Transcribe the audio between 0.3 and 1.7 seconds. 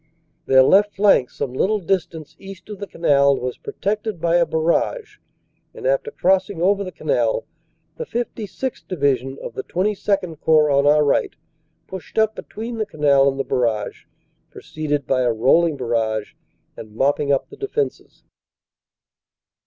Their left flank some